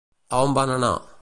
A 0.33 0.39
on 0.45 0.51
van 0.57 0.69
anar? 0.77 0.93